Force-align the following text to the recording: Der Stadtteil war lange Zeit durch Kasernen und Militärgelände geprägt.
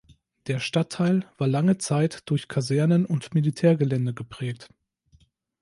Der 0.47 0.57
Stadtteil 0.57 1.29
war 1.37 1.47
lange 1.47 1.77
Zeit 1.77 2.23
durch 2.27 2.47
Kasernen 2.47 3.05
und 3.05 3.35
Militärgelände 3.35 4.15
geprägt. 4.15 4.69